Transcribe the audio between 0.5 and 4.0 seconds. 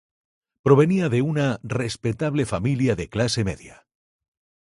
Provenía de una respetable familia de clase media.